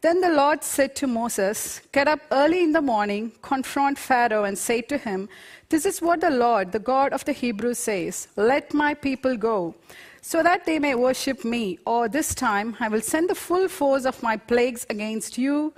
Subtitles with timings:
[0.00, 4.56] Then the Lord said to Moses, Get up early in the morning, confront Pharaoh, and
[4.56, 5.28] say to him,
[5.70, 9.74] This is what the Lord, the God of the Hebrews, says Let my people go,
[10.20, 11.80] so that they may worship me.
[11.84, 15.72] Or this time I will send the full force of my plagues against you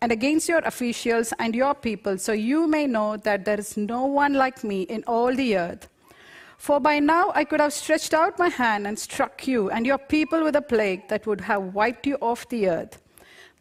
[0.00, 4.06] and against your officials and your people, so you may know that there is no
[4.06, 5.88] one like me in all the earth.
[6.58, 9.98] For by now I could have stretched out my hand and struck you and your
[9.98, 13.01] people with a plague that would have wiped you off the earth.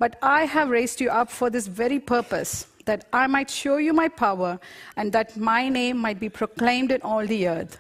[0.01, 3.93] But I have raised you up for this very purpose, that I might show you
[3.93, 4.59] my power,
[4.97, 7.77] and that my name might be proclaimed in all the earth.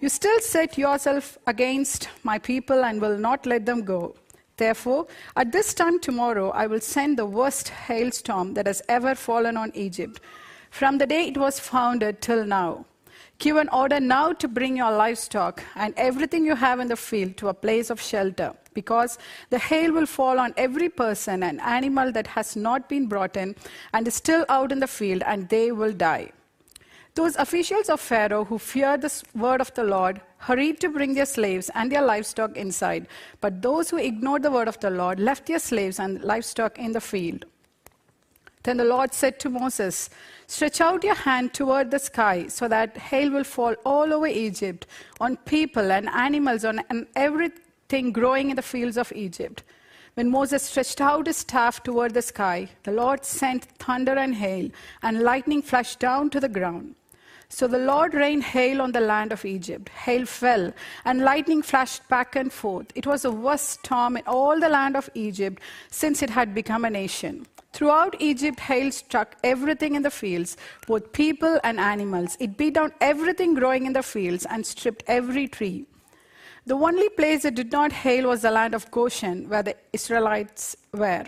[0.00, 4.16] You still set yourself against my people and will not let them go.
[4.56, 5.06] Therefore,
[5.36, 9.70] at this time tomorrow, I will send the worst hailstorm that has ever fallen on
[9.76, 10.18] Egypt,
[10.72, 12.86] from the day it was founded till now.
[13.42, 17.36] Give an order now to bring your livestock and everything you have in the field
[17.38, 19.18] to a place of shelter, because
[19.50, 23.56] the hail will fall on every person and animal that has not been brought in
[23.92, 26.30] and is still out in the field, and they will die.
[27.16, 31.26] Those officials of Pharaoh who feared the word of the Lord hurried to bring their
[31.26, 33.08] slaves and their livestock inside,
[33.40, 36.92] but those who ignored the word of the Lord left their slaves and livestock in
[36.92, 37.44] the field.
[38.62, 40.08] Then the Lord said to Moses,
[40.46, 44.86] Stretch out your hand toward the sky so that hail will fall all over Egypt,
[45.20, 49.64] on people and animals, on and everything growing in the fields of Egypt.
[50.14, 54.70] When Moses stretched out his staff toward the sky, the Lord sent thunder and hail,
[55.02, 56.94] and lightning flashed down to the ground.
[57.48, 59.88] So the Lord rained hail on the land of Egypt.
[59.90, 60.72] Hail fell,
[61.04, 62.86] and lightning flashed back and forth.
[62.94, 66.84] It was the worst storm in all the land of Egypt since it had become
[66.84, 67.46] a nation.
[67.72, 70.56] Throughout Egypt, hail struck everything in the fields,
[70.86, 72.36] both people and animals.
[72.38, 75.86] It beat down everything growing in the fields and stripped every tree.
[76.66, 80.76] The only place it did not hail was the land of Goshen, where the Israelites
[80.92, 81.24] were.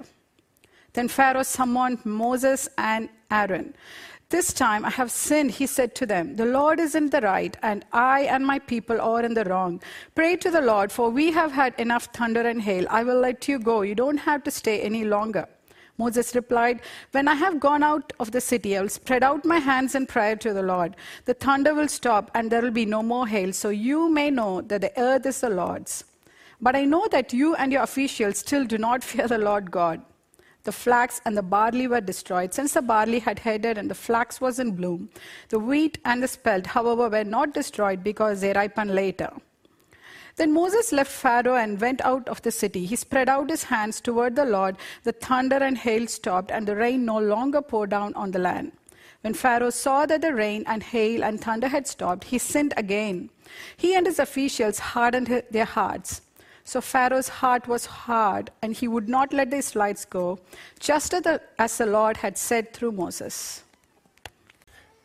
[0.92, 3.75] Then Pharaoh summoned Moses and Aaron.
[4.29, 6.36] This time I have sinned, he said to them.
[6.36, 9.83] The Lord is in the right, and I and my people are in the wrong.
[10.14, 12.86] Pray to the Lord, for we have had enough thunder and hail.
[12.91, 13.83] I will let you go.
[13.83, 15.48] You don't have to stay any longer.
[15.96, 16.80] Moses replied,
[17.12, 20.06] When I have gone out of the city, I will spread out my hands in
[20.06, 20.96] prayer to the Lord.
[21.24, 24.60] The thunder will stop, and there will be no more hail, so you may know
[24.62, 26.05] that the earth is the Lord's.
[26.60, 30.02] But I know that you and your officials still do not fear the Lord God.
[30.64, 34.40] The flax and the barley were destroyed, since the barley had headed and the flax
[34.40, 35.11] was in bloom.
[35.50, 39.30] The wheat and the spelt, however, were not destroyed because they ripen later.
[40.36, 42.86] Then Moses left Pharaoh and went out of the city.
[42.86, 44.77] He spread out his hands toward the Lord.
[45.05, 48.73] The thunder and hail stopped, and the rain no longer poured down on the land.
[49.20, 53.30] When Pharaoh saw that the rain and hail and thunder had stopped, he sinned again.
[53.77, 56.20] He and his officials hardened their hearts.
[56.64, 60.40] So Pharaoh's heart was hard, and he would not let the Israelites go,
[60.80, 63.62] just as the, as the Lord had said through Moses.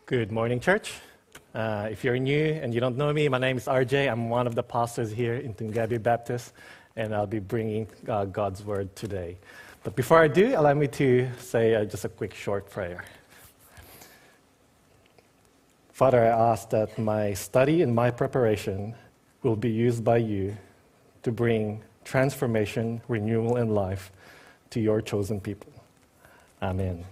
[0.06, 0.94] Good morning, church.
[1.54, 4.12] Uh, if you're new and you don't know me, my name is RJ.
[4.12, 6.54] I'm one of the pastors here in Toongabbie Baptist,
[6.96, 9.38] and I'll be bringing uh, God's word today.
[9.84, 13.04] But before I do, allow me to say uh, just a quick short prayer.
[15.92, 18.94] Father, I ask that my study and my preparation
[19.42, 20.56] will be used by you
[21.24, 24.12] to bring transformation, renewal, and life
[24.70, 25.72] to your chosen people.
[26.62, 27.06] Amen.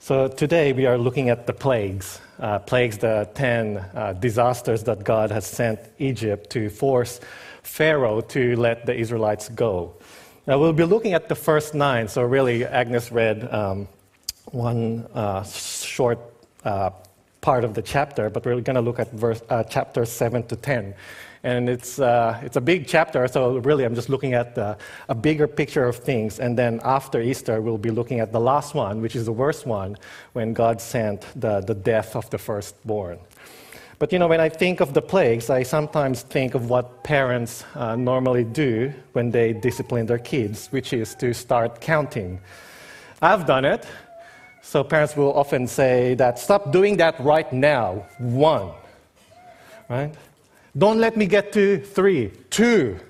[0.00, 5.02] So today we are looking at the plagues, uh, plagues, the 10 uh, disasters that
[5.02, 7.20] God has sent Egypt to force
[7.64, 9.94] Pharaoh to let the Israelites go.
[10.46, 12.06] Now we'll be looking at the first nine.
[12.06, 13.88] So really, Agnes read um,
[14.52, 16.20] one uh, short
[16.64, 16.90] uh,
[17.40, 20.56] part of the chapter, but we're going to look at verse, uh, chapter 7 to
[20.56, 20.94] 10.
[21.42, 24.76] And it's, uh, it's a big chapter, so really I'm just looking at the,
[25.08, 26.40] a bigger picture of things.
[26.40, 29.66] And then after Easter, we'll be looking at the last one, which is the worst
[29.66, 29.96] one,
[30.32, 33.18] when God sent the, the death of the firstborn.
[33.98, 37.64] But you know, when I think of the plagues, I sometimes think of what parents
[37.74, 42.40] uh, normally do when they discipline their kids, which is to start counting.
[43.20, 43.84] I've done it.
[44.62, 48.06] So parents will often say that, stop doing that right now.
[48.18, 48.70] One.
[49.88, 50.14] Right?
[50.78, 53.00] Don't let me get to three, two,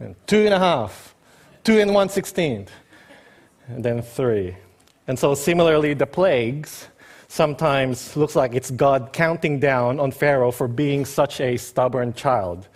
[0.00, 1.14] and two and a half,
[1.62, 2.72] two and one sixteenth,
[3.68, 4.56] and then three.
[5.06, 6.88] And so, similarly, the plagues
[7.28, 12.66] sometimes looks like it's God counting down on Pharaoh for being such a stubborn child.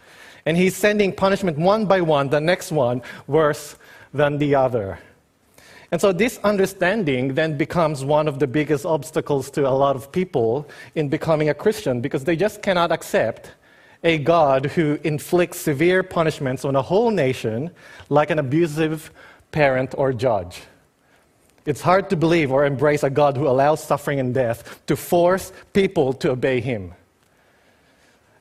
[0.44, 3.76] And he's sending punishment one by one, the next one worse
[4.14, 5.00] than the other.
[5.90, 10.12] And so, this understanding then becomes one of the biggest obstacles to a lot of
[10.12, 13.50] people in becoming a Christian because they just cannot accept
[14.06, 17.72] a God who inflicts severe punishments on a whole nation,
[18.08, 19.10] like an abusive
[19.50, 20.62] parent, or judge.
[21.66, 25.52] It's hard to believe or embrace a God who allows suffering and death to force
[25.72, 26.94] people to obey him.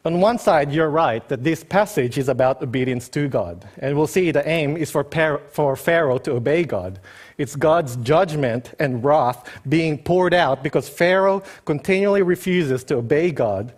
[0.06, 3.68] On one side, you're right that this passage is about obedience to God.
[3.80, 5.04] And we'll see the aim is for,
[5.52, 7.00] for Pharaoh to obey God.
[7.40, 13.74] It's God's judgment and wrath being poured out because Pharaoh continually refuses to obey God.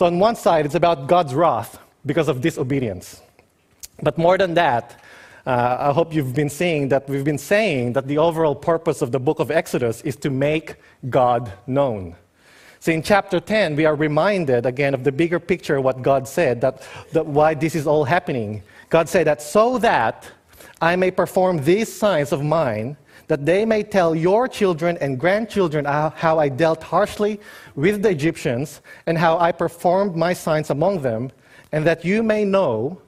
[0.00, 3.20] So, on one side, it's about God's wrath because of disobedience.
[4.02, 4.98] But more than that,
[5.44, 9.12] uh, I hope you've been seeing that we've been saying that the overall purpose of
[9.12, 10.76] the book of Exodus is to make
[11.10, 12.16] God known.
[12.78, 16.62] So in chapter 10, we are reminded again of the bigger picture what God said,
[16.62, 16.82] that,
[17.12, 18.62] that why this is all happening.
[18.88, 20.26] God said that so that
[20.80, 22.96] I may perform these signs of mine,
[23.30, 27.38] that they may tell your children and grandchildren how I dealt harshly
[27.76, 31.30] with the Egyptians and how I performed my signs among them,
[31.70, 33.00] and that you may know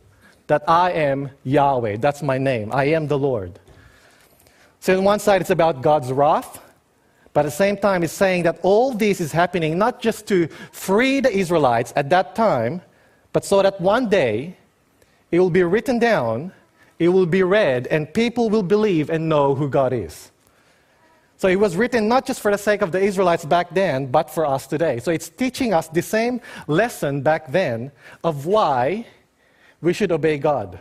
[0.46, 1.96] that I am Yahweh.
[1.96, 2.70] That's my name.
[2.72, 3.58] I am the Lord.
[4.78, 6.60] So, on one side, it's about God's wrath,
[7.32, 10.46] but at the same time, it's saying that all this is happening not just to
[10.70, 12.80] free the Israelites at that time,
[13.32, 14.56] but so that one day
[15.32, 16.52] it will be written down,
[17.02, 20.30] it will be read, and people will believe and know who God is.
[21.36, 24.30] So it was written not just for the sake of the Israelites back then, but
[24.30, 25.00] for us today.
[25.00, 27.90] So it's teaching us the same lesson back then
[28.22, 29.04] of why
[29.80, 30.78] we should obey God.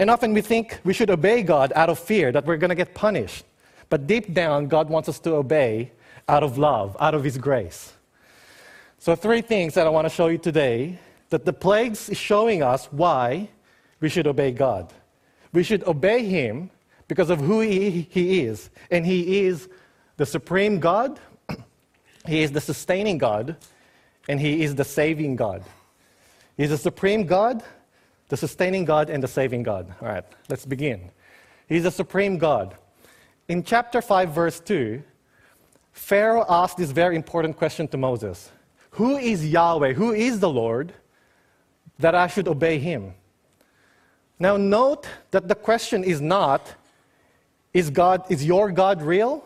[0.00, 2.74] And often we think we should obey God out of fear that we're going to
[2.74, 3.44] get punished.
[3.90, 5.92] But deep down, God wants us to obey
[6.28, 7.92] out of love, out of His grace.
[8.98, 10.98] So, three things that I want to show you today
[11.30, 13.50] that the plagues is showing us why
[14.00, 14.92] we should obey God.
[15.54, 16.68] We should obey Him
[17.08, 18.68] because of who He, he is.
[18.90, 19.68] And He is
[20.18, 21.18] the supreme God,
[22.26, 23.56] He is the sustaining God,
[24.28, 25.64] and He is the saving God.
[26.56, 27.62] He's the supreme God,
[28.28, 29.94] the sustaining God, and the saving God.
[30.02, 31.10] All right, let's begin.
[31.68, 32.76] He's the supreme God.
[33.48, 35.02] In chapter 5, verse 2,
[35.92, 38.50] Pharaoh asked this very important question to Moses
[38.90, 39.92] Who is Yahweh?
[39.92, 40.92] Who is the Lord
[42.00, 43.14] that I should obey him?
[44.38, 46.74] Now, note that the question is not,
[47.72, 49.44] is, God, is your God real?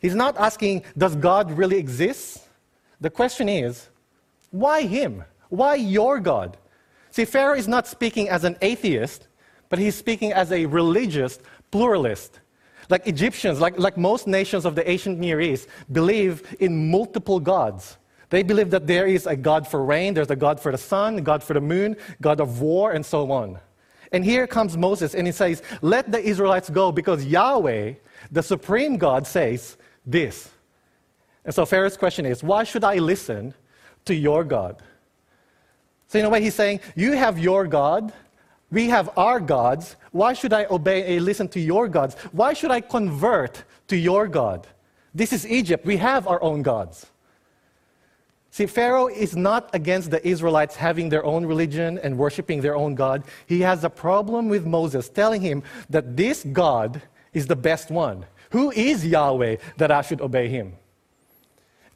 [0.00, 2.46] He's not asking, does God really exist?
[3.00, 3.88] The question is,
[4.50, 5.24] why him?
[5.48, 6.56] Why your God?
[7.10, 9.26] See, Pharaoh is not speaking as an atheist,
[9.68, 11.38] but he's speaking as a religious
[11.70, 12.40] pluralist.
[12.88, 17.96] Like Egyptians, like, like most nations of the ancient Near East, believe in multiple gods.
[18.30, 21.18] They believe that there is a God for rain, there's a God for the sun,
[21.18, 23.58] a God for the moon, God of war, and so on.
[24.12, 27.94] And here comes Moses, and he says, Let the Israelites go because Yahweh,
[28.30, 30.50] the supreme God, says this.
[31.44, 33.54] And so Pharaoh's question is, Why should I listen
[34.06, 34.82] to your God?
[36.08, 38.12] So, in a way, he's saying, You have your God,
[38.70, 39.96] we have our gods.
[40.12, 42.14] Why should I obey and listen to your gods?
[42.32, 44.66] Why should I convert to your God?
[45.14, 45.84] This is Egypt.
[45.84, 47.06] We have our own gods.
[48.52, 52.96] See, Pharaoh is not against the Israelites having their own religion and worshiping their own
[52.96, 53.22] God.
[53.46, 57.00] He has a problem with Moses telling him that this God
[57.32, 58.26] is the best one.
[58.50, 60.74] Who is Yahweh that I should obey him?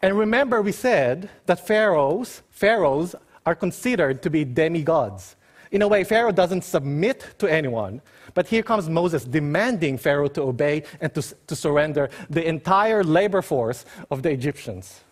[0.00, 5.36] And remember, we said that pharaohs, pharaohs are considered to be demigods.
[5.70, 8.00] In a way, Pharaoh doesn't submit to anyone.
[8.34, 13.42] But here comes Moses demanding Pharaoh to obey and to, to surrender the entire labor
[13.42, 15.03] force of the Egyptians.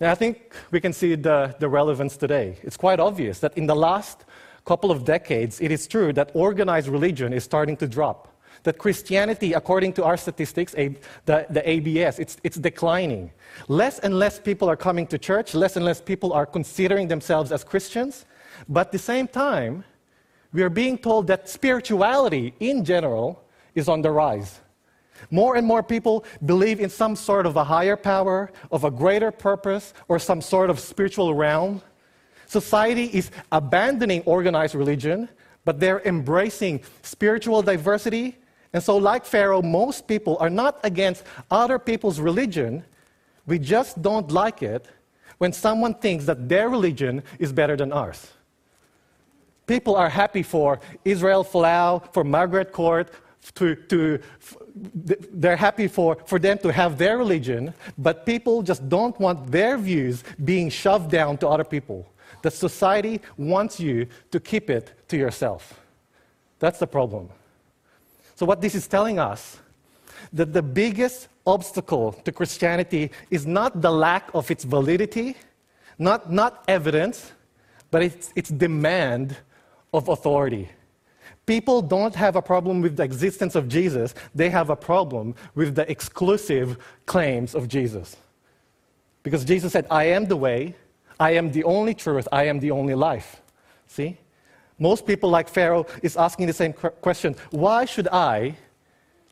[0.00, 2.58] I think we can see the, the relevance today.
[2.62, 4.24] It's quite obvious that in the last
[4.66, 8.28] couple of decades, it is true that organized religion is starting to drop.
[8.64, 13.30] That Christianity, according to our statistics, the, the ABS, it's, it's declining.
[13.68, 17.52] Less and less people are coming to church, less and less people are considering themselves
[17.52, 18.26] as Christians.
[18.68, 19.84] But at the same time,
[20.52, 24.60] we are being told that spirituality in general is on the rise.
[25.30, 29.30] More and more people believe in some sort of a higher power, of a greater
[29.30, 31.82] purpose, or some sort of spiritual realm.
[32.46, 35.28] Society is abandoning organized religion,
[35.64, 38.36] but they're embracing spiritual diversity.
[38.72, 42.84] And so, like Pharaoh, most people are not against other people's religion.
[43.46, 44.86] We just don't like it
[45.38, 48.32] when someone thinks that their religion is better than ours.
[49.66, 53.10] People are happy for Israel Folau, for Margaret Court,
[53.54, 54.18] to, to,
[54.74, 59.78] they're happy for, for them to have their religion, but people just don't want their
[59.78, 62.06] views being shoved down to other people.
[62.42, 65.80] The society wants you to keep it to yourself.
[66.58, 67.28] That's the problem.
[68.34, 69.58] So, what this is telling us
[70.32, 75.36] that the biggest obstacle to Christianity is not the lack of its validity,
[75.98, 77.32] not, not evidence,
[77.90, 79.36] but it's, its demand
[79.94, 80.68] of authority.
[81.46, 85.76] People don't have a problem with the existence of Jesus, they have a problem with
[85.76, 86.76] the exclusive
[87.06, 88.16] claims of Jesus.
[89.22, 90.74] Because Jesus said, I am the way,
[91.18, 93.42] I am the only truth, I am the only life.
[93.86, 94.18] See?
[94.78, 98.56] Most people, like Pharaoh, is asking the same question Why should I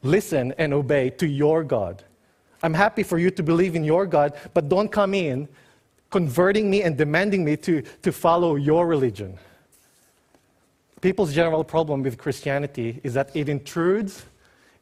[0.03, 2.03] listen and obey to your God?
[2.63, 5.49] I'm happy for you to believe in your God, but don't come in
[6.11, 9.37] converting me and demanding me to, to follow your religion.
[11.05, 14.25] People's general problem with Christianity is that it intrudes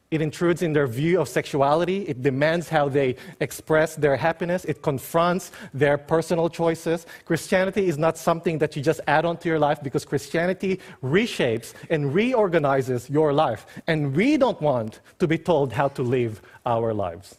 [0.09, 2.03] it intrudes in their view of sexuality.
[2.03, 4.63] It demands how they express their happiness.
[4.63, 7.07] It confronts their personal choices.
[7.25, 11.73] Christianity is not something that you just add on to your life because Christianity reshapes
[11.89, 13.65] and reorganizes your life.
[13.87, 17.35] And we don't want to be told how to live our lives.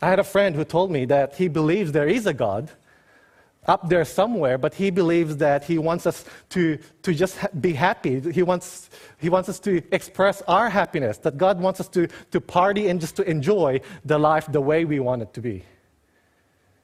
[0.00, 2.70] I had a friend who told me that he believes there is a God,
[3.68, 8.18] up there somewhere, but he believes that he wants us to, to just be happy.
[8.32, 12.40] He wants, he wants us to express our happiness, that God wants us to, to
[12.40, 15.64] party and just to enjoy the life the way we want it to be.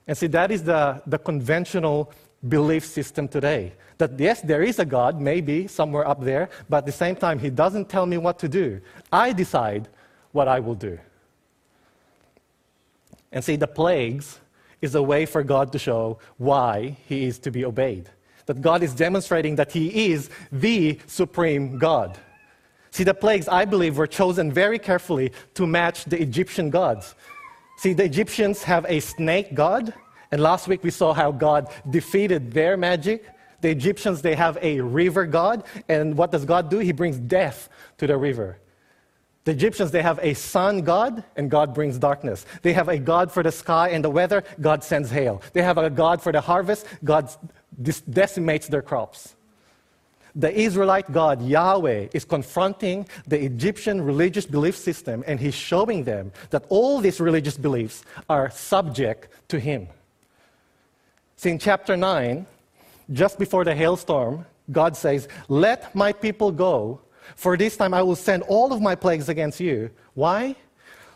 [0.06, 2.12] And see, that is the, the conventional
[2.46, 3.72] belief system today.
[3.96, 7.38] That yes, there is a God, maybe somewhere up there, but at the same time,
[7.38, 8.82] He doesn't tell me what to do.
[9.10, 9.88] I decide
[10.32, 10.98] what I will do.
[13.32, 14.40] And see, the plagues
[14.84, 18.08] is a way for God to show why he is to be obeyed.
[18.46, 22.18] That God is demonstrating that he is the supreme God.
[22.90, 27.14] See, the plagues, I believe, were chosen very carefully to match the Egyptian gods.
[27.78, 29.92] See, the Egyptians have a snake god,
[30.30, 33.24] and last week we saw how God defeated their magic.
[33.62, 36.78] The Egyptians, they have a river god, and what does God do?
[36.78, 38.58] He brings death to the river.
[39.44, 42.46] The Egyptians, they have a sun god, and God brings darkness.
[42.62, 45.42] They have a god for the sky and the weather, God sends hail.
[45.52, 47.30] They have a god for the harvest, God
[48.10, 49.34] decimates their crops.
[50.36, 56.32] The Israelite God, Yahweh, is confronting the Egyptian religious belief system, and he's showing them
[56.50, 59.86] that all these religious beliefs are subject to him.
[61.36, 62.46] See, in chapter 9,
[63.12, 67.00] just before the hailstorm, God says, Let my people go
[67.36, 69.90] for this time I will send all of my plagues against you.
[70.14, 70.56] Why?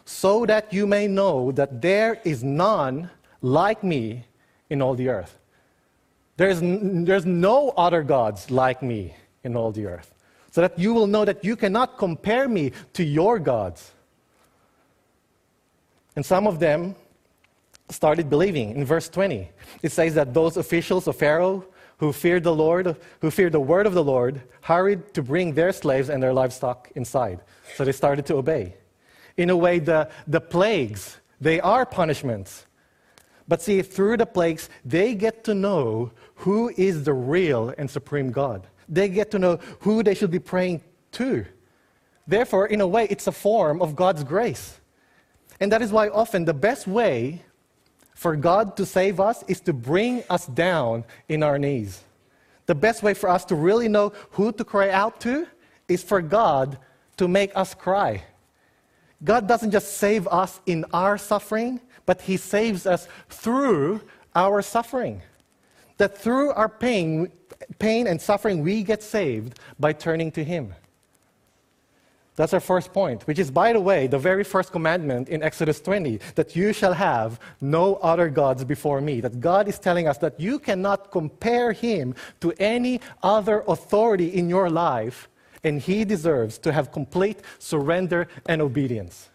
[0.04, 3.10] So that you may know that there is none
[3.42, 4.24] like me
[4.70, 5.38] in all the earth.
[6.36, 10.14] There's, there's no other gods like me in all the earth.
[10.50, 13.92] So that you will know that you cannot compare me to your gods.
[16.16, 16.96] And some of them
[17.90, 18.76] started believing.
[18.76, 19.50] In verse 20,
[19.82, 21.64] it says that those officials of Pharaoh
[21.98, 25.72] who feared the Lord, who feared the word of the Lord, hurried to bring their
[25.72, 27.40] slaves and their livestock inside.
[27.76, 28.74] So they started to obey.
[29.36, 32.66] In a way, the, the plagues, they are punishments.
[33.46, 38.30] But see, through the plagues, they get to know who is the real and supreme
[38.30, 38.66] God.
[38.88, 41.46] They get to know who they should be praying to.
[42.26, 44.80] Therefore, in a way, it's a form of God's grace.
[45.60, 47.42] And that is why often the best way
[48.18, 52.02] for God to save us is to bring us down in our knees.
[52.66, 55.46] The best way for us to really know who to cry out to
[55.86, 56.78] is for God
[57.16, 58.24] to make us cry.
[59.22, 64.00] God doesn't just save us in our suffering, but He saves us through
[64.34, 65.22] our suffering.
[65.98, 67.30] That through our pain,
[67.78, 70.74] pain and suffering, we get saved by turning to Him.
[72.38, 75.80] That's our first point, which is, by the way, the very first commandment in Exodus
[75.80, 79.20] 20 that you shall have no other gods before me.
[79.20, 84.48] That God is telling us that you cannot compare Him to any other authority in
[84.48, 85.28] your life,
[85.64, 89.30] and He deserves to have complete surrender and obedience.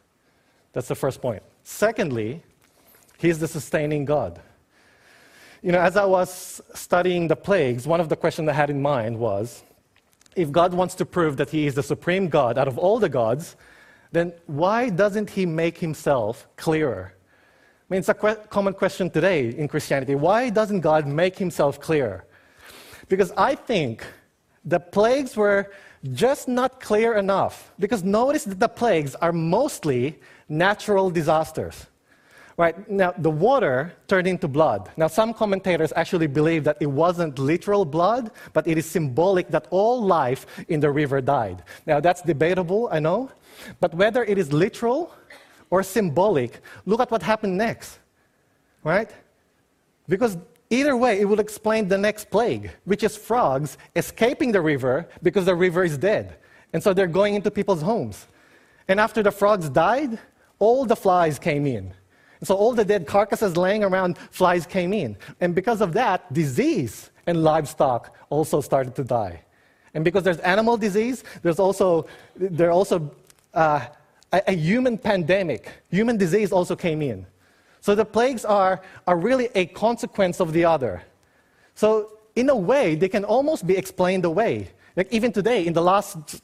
[0.72, 1.44] That's the first point.
[1.66, 2.42] Secondly,
[3.18, 4.40] He's the sustaining God.
[5.62, 8.82] You know, as I was studying the plagues, one of the questions I had in
[8.82, 9.62] mind was,
[10.36, 13.10] if God wants to prove that He is the supreme God out of all the
[13.10, 13.56] gods,
[14.12, 17.14] then why doesn't He make Himself clearer?
[17.16, 20.16] I mean, it's a que- common question today in Christianity.
[20.16, 22.26] Why doesn't God make Himself clearer?
[23.10, 24.06] Because I think
[24.66, 25.72] the plagues were
[26.14, 27.74] just not clear enough.
[27.80, 31.88] Because notice that the plagues are mostly natural disasters.
[32.56, 34.92] Right, now the water turned into blood.
[34.96, 39.68] Now, some commentators actually believe that it wasn't literal blood, but it is symbolic that
[39.72, 41.64] all life in the river died.
[41.88, 43.32] Now, that's debatable, I know,
[43.80, 45.12] but whether it is literal
[45.72, 47.98] or symbolic, look at what happened next.
[48.84, 49.10] Right?
[50.08, 50.38] Because
[50.70, 55.46] either way, it will explain the next plague, which is frogs escaping the river because
[55.46, 56.38] the river is dead.
[56.74, 58.28] And so they're going into people's homes.
[58.88, 60.20] And after the frogs died,
[60.60, 61.94] all the flies came in.
[62.44, 65.18] So all the dead carcasses laying around, flies came in.
[65.40, 69.42] And because of that, disease and livestock also started to die.
[69.94, 73.12] And because there's animal disease, there's also, there also
[73.54, 73.86] uh,
[74.32, 75.72] a, a human pandemic.
[75.92, 77.26] Human disease also came in.
[77.82, 81.04] So the plagues are, are really a consequence of the other.
[81.76, 84.70] So, in a way, they can almost be explained away.
[84.96, 86.42] Like even today, in the last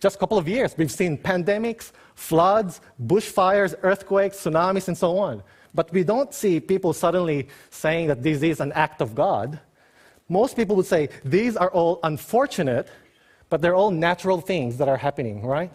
[0.00, 5.42] just a couple of years, we've seen pandemics, floods, bushfires, earthquakes, tsunamis, and so on.
[5.74, 9.60] But we don't see people suddenly saying that this is an act of God.
[10.28, 12.88] Most people would say these are all unfortunate,
[13.50, 15.72] but they're all natural things that are happening, right?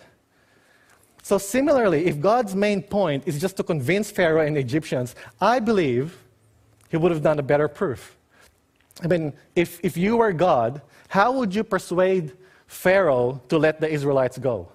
[1.22, 6.17] So, similarly, if God's main point is just to convince Pharaoh and Egyptians, I believe
[6.89, 8.15] he would have done a better proof.
[9.03, 12.34] I mean, if, if you were God, how would you persuade
[12.75, 14.67] Pharaoh to let the Israelites go?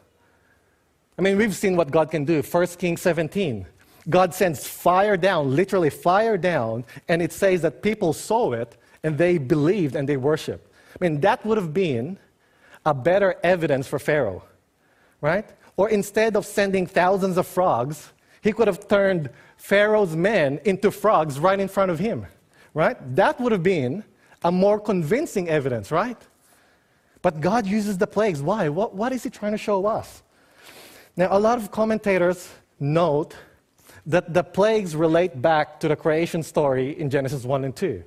[1.19, 2.43] I mean, we've seen what God can do.
[2.43, 3.67] 1 Kings 17.
[4.09, 9.19] God sends fire down, literally fire down, and it says that people saw it and
[9.19, 10.67] they believed and they worshiped.
[10.95, 12.19] I mean, that would have been
[12.87, 14.43] a better evidence for Pharaoh,
[15.21, 15.47] right?
[15.77, 19.29] Or instead of sending thousands of frogs, he could have turned
[19.59, 22.27] Pharaoh's men into frogs right in front of him,
[22.73, 22.97] right?
[23.15, 24.05] That would have been
[24.43, 26.17] a more convincing evidence, right?
[27.23, 28.41] But God uses the plagues.
[28.43, 28.69] Why?
[28.69, 30.23] What, what is he trying to show us?
[31.17, 32.49] Now, a lot of commentators
[32.79, 33.37] note
[34.07, 38.03] that the plagues relate back to the creation story in Genesis 1 and 2.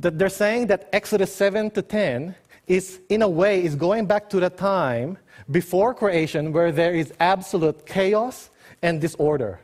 [0.00, 2.34] That they're saying that Exodus 7 to 10
[2.66, 5.18] is, in a way, is going back to the time
[5.50, 8.50] before creation where there is absolute chaos
[8.82, 9.60] and disorder.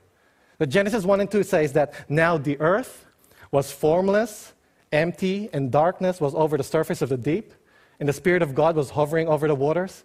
[0.58, 3.06] The Genesis 1 and 2 says that now the earth
[3.50, 4.52] was formless,
[4.92, 7.54] empty, and darkness was over the surface of the deep,
[8.00, 10.04] and the Spirit of God was hovering over the waters.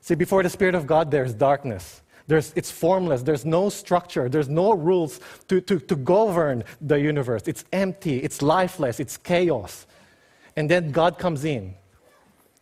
[0.00, 2.00] See, before the Spirit of God, there's darkness.
[2.28, 3.22] There's, it's formless.
[3.22, 4.28] There's no structure.
[4.28, 7.42] There's no rules to, to, to govern the universe.
[7.46, 8.18] It's empty.
[8.18, 9.00] It's lifeless.
[9.00, 9.86] It's chaos.
[10.56, 11.74] And then God comes in.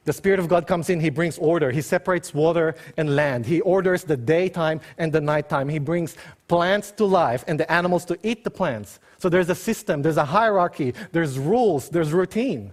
[0.07, 0.99] The Spirit of God comes in.
[0.99, 1.71] He brings order.
[1.71, 3.45] He separates water and land.
[3.45, 5.69] He orders the daytime and the nighttime.
[5.69, 6.17] He brings
[6.49, 8.99] plants to life and the animals to eat the plants.
[9.19, 12.73] So there's a system, there's a hierarchy, there's rules, there's routine.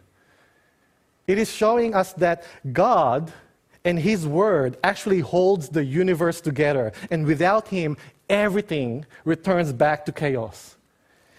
[1.27, 3.31] It is showing us that God
[3.83, 6.93] and His Word actually holds the universe together.
[7.11, 7.97] And without Him,
[8.29, 10.77] everything returns back to chaos.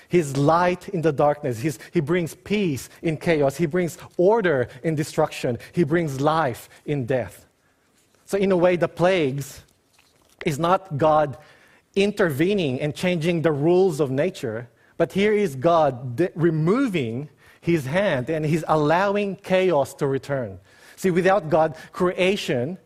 [0.09, 1.59] His light in the darkness.
[1.59, 3.57] He's, he brings peace in chaos.
[3.57, 5.59] He brings order in destruction.
[5.72, 7.46] He brings life in death.
[8.24, 9.62] So, in a way, the plagues
[10.46, 11.37] is not God
[11.94, 17.29] intervening and changing the rules of nature, but here is God de- removing
[17.61, 20.59] his hand and he's allowing chaos to return.
[20.97, 22.79] See, without God, creation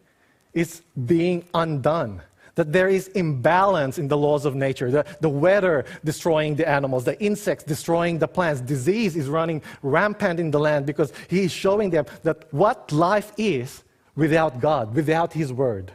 [0.53, 2.23] is being undone.
[2.55, 4.91] That there is imbalance in the laws of nature.
[4.91, 8.61] The, the weather destroying the animals, the insects destroying the plants.
[8.61, 13.33] Disease is running rampant in the land because He is showing them that what life
[13.39, 13.83] is
[14.15, 15.93] without God, without His Word.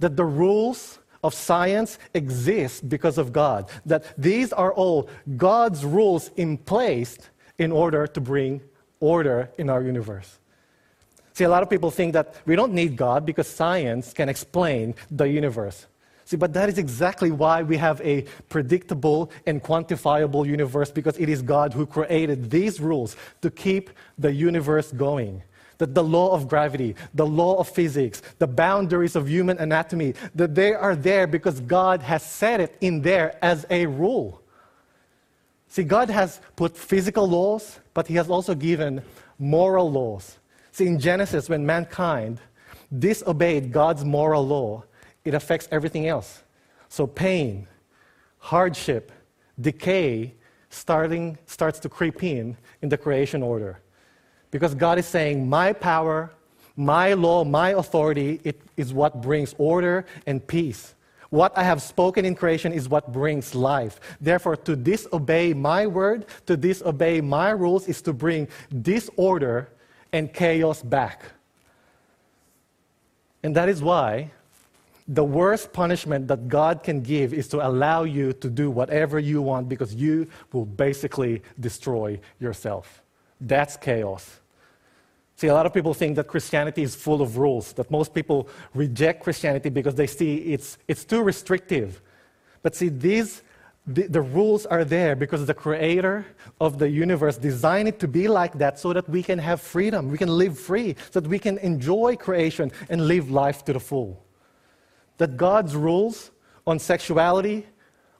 [0.00, 3.70] That the rules of science exist because of God.
[3.86, 7.18] That these are all God's rules in place
[7.58, 8.60] in order to bring
[9.00, 10.38] order in our universe.
[11.34, 14.94] See, a lot of people think that we don't need God because science can explain
[15.10, 15.86] the universe.
[16.24, 21.28] See, but that is exactly why we have a predictable and quantifiable universe because it
[21.28, 25.42] is God who created these rules to keep the universe going.
[25.78, 30.54] That the law of gravity, the law of physics, the boundaries of human anatomy, that
[30.54, 34.42] they are there because God has set it in there as a rule.
[35.68, 39.02] See, God has put physical laws, but He has also given
[39.38, 40.38] moral laws.
[40.72, 42.40] See, in Genesis, when mankind
[42.98, 44.84] disobeyed God's moral law,
[45.24, 46.42] it affects everything else.
[46.88, 47.66] So pain,
[48.38, 49.12] hardship,
[49.60, 50.34] decay
[50.70, 53.80] starting, starts to creep in in the creation order.
[54.50, 56.32] Because God is saying, My power,
[56.76, 60.94] my law, my authority it is what brings order and peace.
[61.30, 64.00] What I have spoken in creation is what brings life.
[64.20, 68.48] Therefore, to disobey my word, to disobey my rules, is to bring
[68.82, 69.68] disorder
[70.12, 71.22] and chaos back.
[73.42, 74.30] And that is why
[75.06, 79.40] the worst punishment that God can give is to allow you to do whatever you
[79.40, 83.02] want because you will basically destroy yourself.
[83.40, 84.40] That's chaos.
[85.38, 88.48] See, a lot of people think that Christianity is full of rules, that most people
[88.74, 92.02] reject Christianity because they see it's, it's too restrictive.
[92.60, 93.42] But see, these
[93.86, 96.26] the, the, rules are there because the creator
[96.60, 100.10] of the universe designed it to be like that so that we can have freedom,
[100.10, 103.80] we can live free, so that we can enjoy creation and live life to the
[103.80, 104.20] full.
[105.18, 106.32] That God's rules
[106.66, 107.64] on sexuality,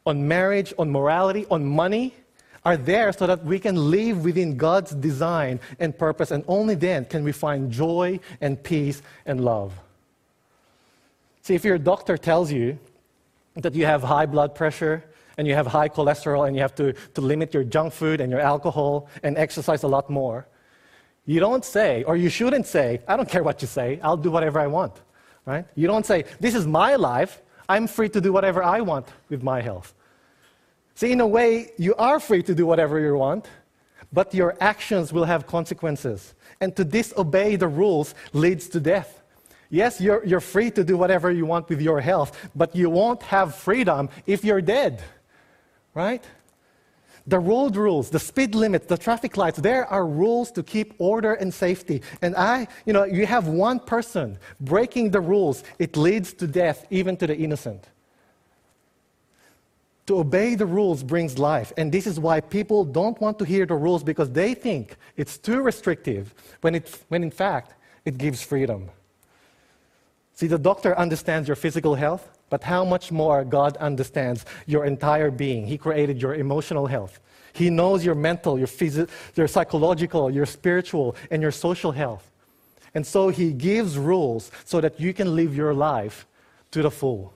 [0.07, 2.15] on marriage, on morality, on money
[2.65, 7.05] are there so that we can live within God's design and purpose, and only then
[7.05, 9.73] can we find joy and peace and love.
[11.43, 12.79] See, if your doctor tells you
[13.55, 15.05] that you have high blood pressure
[15.39, 18.31] and you have high cholesterol and you have to, to limit your junk food and
[18.31, 20.47] your alcohol and exercise a lot more,
[21.27, 24.31] you don't say, or you shouldn't say, I don't care what you say, I'll do
[24.31, 24.95] whatever I want.
[25.47, 25.65] Right?
[25.75, 29.43] You don't say, This is my life, I'm free to do whatever I want with
[29.43, 29.95] my health.
[30.99, 33.47] See, in a way, you are free to do whatever you want,
[34.13, 36.35] but your actions will have consequences.
[36.61, 39.23] And to disobey the rules leads to death.
[39.71, 43.23] Yes, you're, you're free to do whatever you want with your health, but you won't
[43.23, 45.01] have freedom if you're dead.
[45.95, 46.25] Right?
[47.29, 51.35] The road rules, the speed limits, the traffic lights, there are rules to keep order
[51.35, 52.03] and safety.
[52.23, 56.87] And I, you know, you have one person breaking the rules, it leads to death,
[56.91, 57.85] even to the innocent.
[60.09, 61.71] To obey the rules brings life.
[61.77, 65.37] And this is why people don't want to hear the rules because they think it's
[65.37, 67.75] too restrictive, when, it, when in fact,
[68.07, 68.89] it gives freedom.
[70.33, 75.31] See, the doctor understands your physical health, but how much more God understands your entire
[75.31, 75.67] being.
[75.67, 77.21] He created your emotional health.
[77.53, 82.31] He knows your mental, your, phys- your psychological, your spiritual, and your social health.
[82.95, 86.27] And so He gives rules so that you can live your life
[86.71, 87.35] to the full.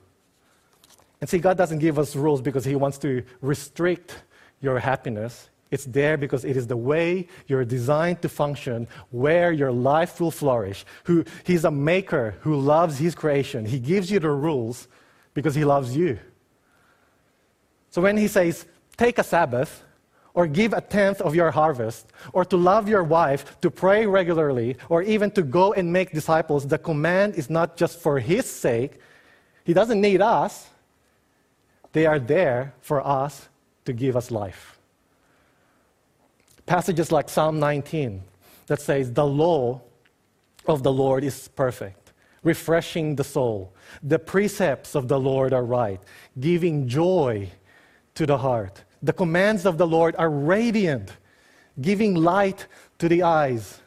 [1.22, 4.24] And see, God doesn't give us rules because He wants to restrict
[4.60, 5.50] your happiness.
[5.70, 10.32] It's there because it is the way you're designed to function, where your life will
[10.32, 10.84] flourish.
[11.04, 13.64] Who, he's a maker who loves His creation.
[13.64, 14.88] He gives you the rules
[15.32, 16.18] because He loves you.
[17.90, 19.84] So when He says, take a Sabbath,
[20.34, 24.76] or give a tenth of your harvest, or to love your wife, to pray regularly,
[24.88, 28.98] or even to go and make disciples, the command is not just for His sake.
[29.62, 30.68] He doesn't need us,
[31.92, 33.48] they are there for us
[33.84, 34.78] to give us life.
[36.66, 38.22] Passages like Psalm 19
[38.66, 39.80] that says, The law
[40.66, 43.74] of the Lord is perfect, refreshing the soul.
[44.02, 46.00] The precepts of the Lord are right,
[46.38, 47.50] giving joy
[48.14, 48.84] to the heart.
[49.02, 51.12] The commands of the Lord are radiant,
[51.80, 52.66] giving light
[52.98, 53.80] to the eyes.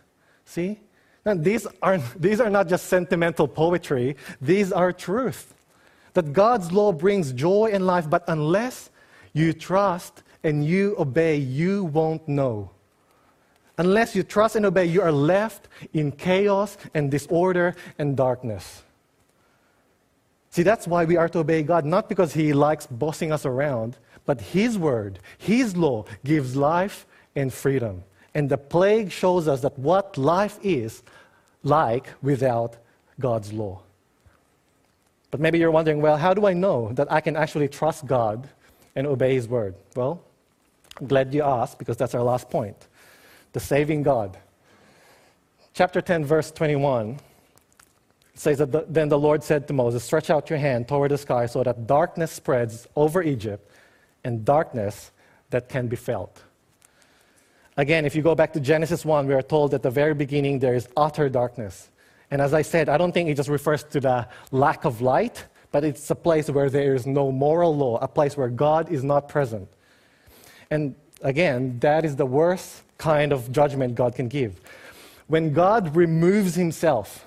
[0.44, 0.80] See?
[1.26, 5.55] Now, these are, these are not just sentimental poetry, these are truth
[6.16, 8.90] that God's law brings joy and life, but unless
[9.34, 12.72] you trust and you obey, you won't know.
[13.78, 18.84] Unless you trust and obey, you are left in chaos and disorder and darkness.
[20.52, 23.98] See, that's why we are to obey God, not because He likes bossing us around,
[24.26, 28.06] but His word, His law gives life and freedom.
[28.34, 31.04] And the plague shows us that what life is
[31.64, 32.78] like without
[33.20, 33.82] God's law.
[35.36, 38.48] But maybe you're wondering, well, how do I know that I can actually trust God
[38.96, 39.76] and obey His word?
[39.94, 40.24] Well,
[40.98, 42.88] I'm glad you asked because that's our last point
[43.52, 44.38] the saving God.
[45.74, 47.20] Chapter 10, verse 21
[48.34, 51.18] says that the, then the Lord said to Moses, Stretch out your hand toward the
[51.18, 53.70] sky so that darkness spreads over Egypt
[54.24, 55.12] and darkness
[55.50, 56.44] that can be felt.
[57.76, 60.60] Again, if you go back to Genesis 1, we are told at the very beginning
[60.60, 61.90] there is utter darkness.
[62.32, 65.46] And as I said, I don't think it just refers to the lack of light,
[65.72, 69.04] but it's a place where there is no moral law, a place where God is
[69.04, 69.68] not present.
[70.72, 74.60] And again, that is the worst kind of judgment God can give.
[75.28, 77.26] When God removes himself,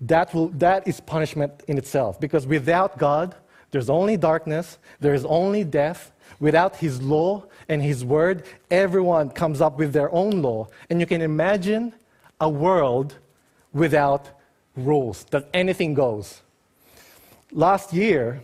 [0.00, 2.20] that, will, that is punishment in itself.
[2.20, 3.34] Because without God,
[3.70, 6.12] there's only darkness, there is only death.
[6.40, 10.68] Without his law and his word, everyone comes up with their own law.
[10.90, 11.94] And you can imagine
[12.40, 13.14] a world
[13.74, 14.30] without
[14.76, 16.40] rules, that anything goes.
[17.52, 18.40] Last year,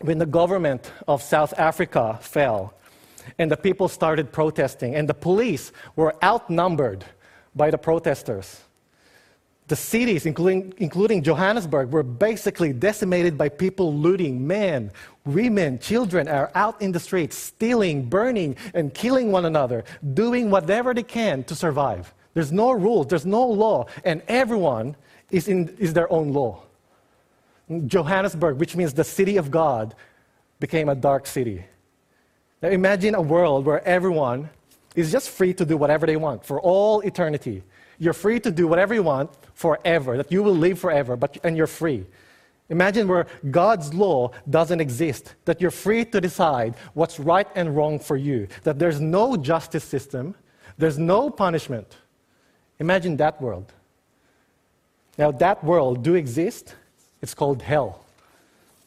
[0.00, 2.74] when the government of South Africa fell
[3.38, 7.04] and the people started protesting, and the police were outnumbered
[7.54, 8.62] by the protesters,
[9.68, 14.46] the cities, including, including Johannesburg, were basically decimated by people looting.
[14.46, 14.92] Men,
[15.24, 20.94] women, children are out in the streets, stealing, burning, and killing one another, doing whatever
[20.94, 22.14] they can to survive.
[22.36, 24.94] There's no rules, there's no law, and everyone
[25.30, 26.60] is, in, is their own law.
[27.86, 29.94] Johannesburg, which means the city of God,
[30.60, 31.64] became a dark city.
[32.60, 34.50] Now imagine a world where everyone
[34.94, 37.62] is just free to do whatever they want for all eternity.
[37.98, 41.56] You're free to do whatever you want forever, that you will live forever, but, and
[41.56, 42.04] you're free.
[42.68, 47.98] Imagine where God's law doesn't exist, that you're free to decide what's right and wrong
[47.98, 50.34] for you, that there's no justice system,
[50.76, 51.96] there's no punishment.
[52.78, 53.72] Imagine that world.
[55.18, 56.74] Now, that world do exist.
[57.22, 58.04] It's called hell.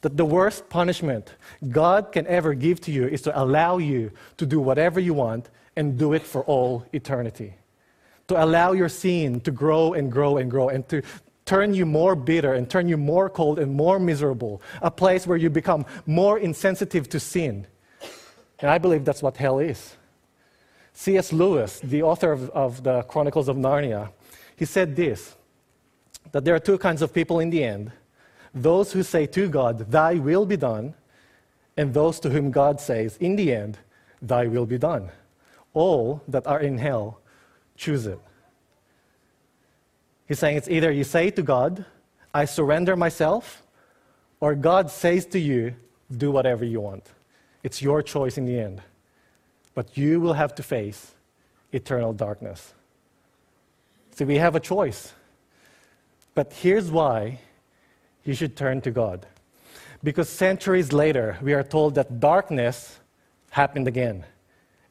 [0.01, 1.33] that the worst punishment
[1.69, 5.49] God can ever give to you is to allow you to do whatever you want
[5.75, 7.53] and do it for all eternity.
[8.27, 11.01] To allow your sin to grow and grow and grow and to
[11.45, 14.61] turn you more bitter and turn you more cold and more miserable.
[14.81, 17.65] A place where you become more insensitive to sin.
[18.59, 19.95] And I believe that's what hell is.
[20.99, 21.31] C.S.
[21.31, 24.09] Lewis, the author of, of the Chronicles of Narnia,
[24.57, 25.37] he said this
[26.33, 27.93] that there are two kinds of people in the end
[28.53, 30.95] those who say to God, Thy will be done,
[31.77, 33.77] and those to whom God says, In the end,
[34.21, 35.09] Thy will be done.
[35.73, 37.21] All that are in hell
[37.77, 38.19] choose it.
[40.27, 41.85] He's saying it's either you say to God,
[42.33, 43.63] I surrender myself,
[44.41, 45.75] or God says to you,
[46.11, 47.05] Do whatever you want.
[47.63, 48.81] It's your choice in the end.
[49.79, 51.15] But you will have to face
[51.71, 52.73] eternal darkness.
[54.11, 55.13] See, we have a choice.
[56.35, 57.39] But here's why
[58.25, 59.25] you should turn to God.
[60.03, 62.99] Because centuries later, we are told that darkness
[63.51, 64.25] happened again.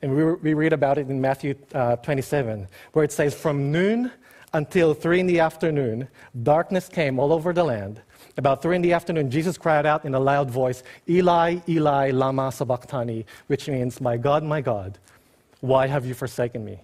[0.01, 4.11] And we, we read about it in Matthew uh, 27, where it says, From noon
[4.55, 6.09] until three in the afternoon,
[6.43, 8.01] darkness came all over the land.
[8.39, 12.53] About three in the afternoon, Jesus cried out in a loud voice, Eli, Eli, Lama
[12.53, 14.97] Sabachthani, which means, My God, my God,
[15.61, 16.79] why have you forsaken me?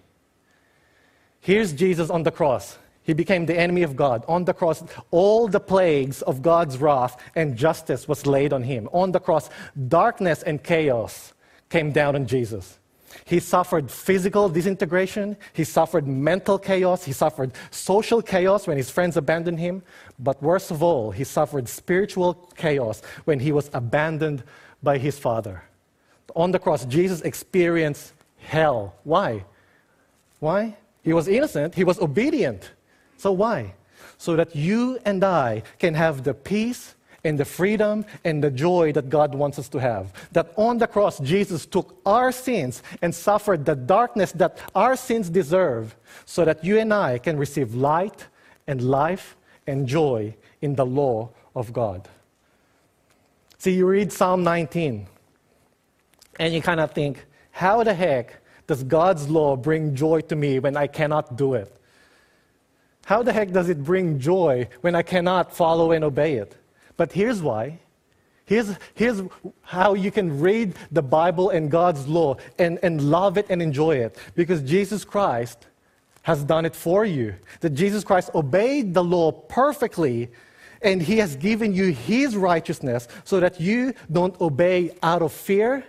[1.41, 2.77] Here's Jesus on the cross.
[3.05, 4.25] He became the enemy of God.
[4.27, 8.89] On the cross, all the plagues of God's wrath and justice was laid on him.
[8.93, 9.49] On the cross,
[9.89, 11.35] darkness and chaos
[11.69, 12.79] came down on Jesus.
[13.25, 19.17] He suffered physical disintegration, he suffered mental chaos, he suffered social chaos when his friends
[19.17, 19.83] abandoned him,
[20.19, 24.43] but worst of all, he suffered spiritual chaos when he was abandoned
[24.83, 25.63] by his Father.
[26.37, 28.95] On the cross, Jesus experienced hell.
[29.05, 29.45] Why?
[30.41, 30.77] Why?
[31.03, 32.73] He was innocent, he was obedient.
[33.17, 33.75] So, why?
[34.19, 38.93] So that you and I can have the peace and the freedom and the joy
[38.93, 40.13] that God wants us to have.
[40.33, 45.31] That on the cross, Jesus took our sins and suffered the darkness that our sins
[45.31, 48.27] deserve, so that you and I can receive light
[48.67, 52.09] and life and joy in the law of God.
[53.59, 55.07] See, you read Psalm 19,
[56.39, 60.59] and you kind of think, how the heck does God's law bring joy to me
[60.59, 61.75] when I cannot do it?
[63.07, 66.57] How the heck does it bring joy when I cannot follow and obey it?
[66.97, 67.79] But here's why.
[68.47, 69.23] Here's, here's
[69.63, 73.97] how you can read the Bible and God's law and, and love it and enjoy
[73.97, 74.19] it.
[74.35, 75.67] Because Jesus Christ
[76.23, 77.35] has done it for you.
[77.61, 80.31] That Jesus Christ obeyed the law perfectly
[80.83, 85.85] and he has given you his righteousness so that you don't obey out of fear,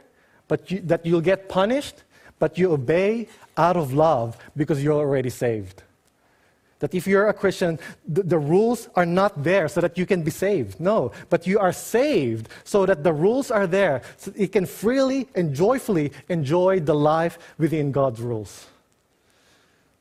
[0.47, 2.03] but you, that you'll get punished,
[2.39, 5.83] but you obey out of love because you're already saved.
[6.85, 10.21] That if you're a Christian, the, the, rules are not there so that you can
[10.21, 10.79] be saved.
[10.79, 15.27] No, but you are saved so that the rules are there so you can freely
[15.33, 18.67] and joyfully enjoy the life within God's rules.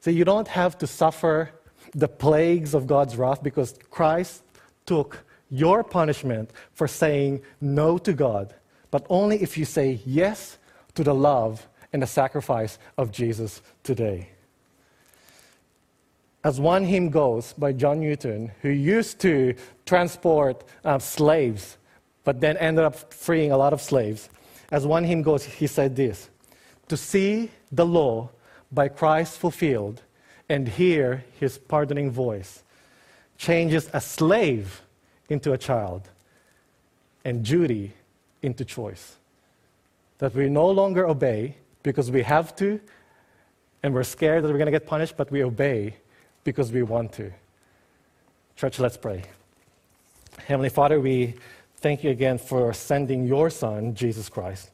[0.01, 1.53] So you don't have to suffer
[1.95, 4.43] the plagues of God's wrath because Christ
[4.85, 8.55] took your punishment for saying no to God,
[8.91, 10.59] but only if you say yes
[10.97, 14.34] to the love and the sacrifice of Jesus today.
[16.45, 19.55] As One Hymn Goes by John Newton, who used to
[19.87, 21.79] transport uh, slaves,
[22.23, 24.29] but then ended up freeing a lot of slaves.
[24.71, 26.29] As One Hymn Goes, he said this
[26.89, 28.29] To see the law
[28.71, 30.03] by Christ fulfilled
[30.51, 32.63] and hear his pardoning voice
[33.39, 34.83] changes a slave
[35.31, 36.11] into a child
[37.25, 37.95] and duty
[38.43, 39.17] into choice.
[40.19, 42.81] That we no longer obey because we have to
[43.83, 45.97] and we're scared that we're going to get punished, but we obey
[46.45, 47.33] because we want to.
[48.57, 49.25] Church, let's pray.
[50.47, 51.35] Heavenly Father, we
[51.79, 54.71] thank you again for sending your Son, Jesus Christ.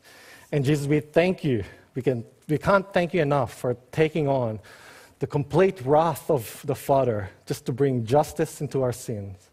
[0.52, 1.64] And Jesus, we thank you.
[1.94, 4.60] We, can, we can't thank you enough for taking on
[5.20, 9.50] the complete wrath of the Father just to bring justice into our sins.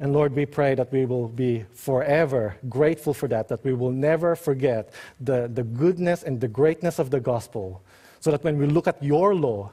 [0.00, 3.90] And Lord, we pray that we will be forever grateful for that, that we will
[3.90, 7.82] never forget the, the goodness and the greatness of the gospel,
[8.20, 9.72] so that when we look at your law,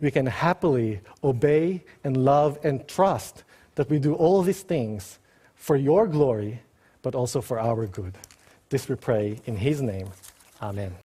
[0.00, 3.44] we can happily obey and love and trust
[3.76, 5.18] that we do all these things
[5.54, 6.60] for your glory,
[7.02, 8.14] but also for our good.
[8.68, 10.08] This we pray in His name.
[10.60, 11.05] Amen.